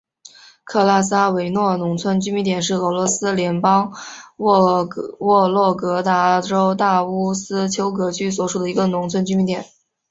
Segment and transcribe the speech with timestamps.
[0.63, 3.93] 克拉萨维诺农村居民点是俄罗斯联邦
[4.37, 9.63] 沃洛格达州大乌斯秋格区所属的一个农村居民点。